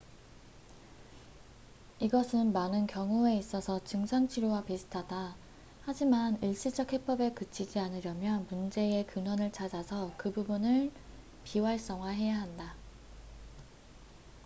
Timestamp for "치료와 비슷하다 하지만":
4.27-6.41